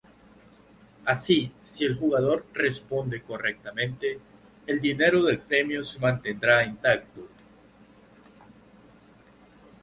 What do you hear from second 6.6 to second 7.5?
intacto.